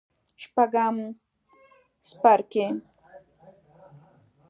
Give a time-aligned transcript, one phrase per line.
[0.41, 0.95] شپږم
[2.07, 2.65] څپرکی